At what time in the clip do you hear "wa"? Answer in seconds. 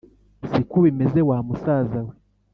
1.29-1.37